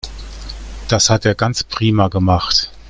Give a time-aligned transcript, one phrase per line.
[0.87, 2.71] Das hat er ganz prima gemacht.